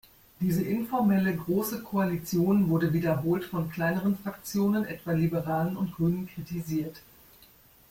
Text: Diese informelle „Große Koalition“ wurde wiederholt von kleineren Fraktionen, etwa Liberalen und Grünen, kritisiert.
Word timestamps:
Diese 0.39 0.63
informelle 0.63 1.35
„Große 1.37 1.83
Koalition“ 1.83 2.69
wurde 2.69 2.91
wiederholt 2.91 3.43
von 3.43 3.69
kleineren 3.69 4.17
Fraktionen, 4.17 4.83
etwa 4.83 5.11
Liberalen 5.11 5.77
und 5.77 5.93
Grünen, 5.95 6.27
kritisiert. 6.27 7.03